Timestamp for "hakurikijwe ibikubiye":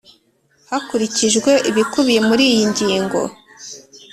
0.69-2.19